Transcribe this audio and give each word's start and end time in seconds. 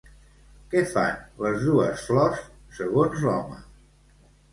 Què 0.69 0.79
fan 0.93 1.19
les 1.45 1.59
dues 1.65 2.05
flors 2.07 2.41
segons 2.79 3.27
l'home? 3.27 3.61